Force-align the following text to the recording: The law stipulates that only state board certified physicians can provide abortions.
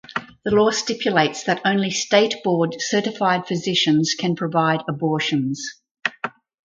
The 0.43 0.55
law 0.55 0.71
stipulates 0.71 1.43
that 1.43 1.61
only 1.63 1.91
state 1.91 2.43
board 2.43 2.75
certified 2.79 3.45
physicians 3.45 4.15
can 4.17 4.35
provide 4.35 4.81
abortions. 4.89 5.79